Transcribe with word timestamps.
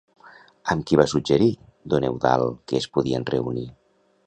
Amb 0.75 0.87
qui 0.91 0.97
va 0.99 1.05
suggerir 1.11 1.51
don 1.95 2.09
Eudald 2.11 2.59
que 2.71 2.79
es 2.83 2.91
podien 2.97 3.31
reunir? 3.35 3.71